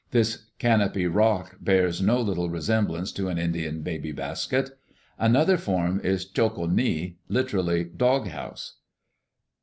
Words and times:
This... 0.09 0.47
canopy 0.57 1.05
rock 1.05 1.57
bears 1.61 2.01
no 2.01 2.19
little 2.19 2.49
resemblance 2.49 3.11
to 3.11 3.27
an 3.27 3.37
Indian 3.37 3.83
baby 3.83 4.11
basket. 4.11 4.71
Another 5.19 5.57
form 5.57 5.99
is 6.03 6.25
cho 6.25 6.49
ko' 6.49 6.65
ni,... 6.65 7.17
literally... 7.27 7.83
'dog 7.83 8.27
house.' 8.29 8.77